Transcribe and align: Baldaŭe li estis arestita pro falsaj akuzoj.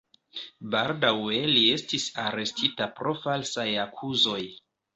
Baldaŭe 0.75 1.41
li 1.51 1.61
estis 1.75 2.07
arestita 2.25 2.89
pro 2.99 3.17
falsaj 3.27 3.69
akuzoj. 3.87 4.43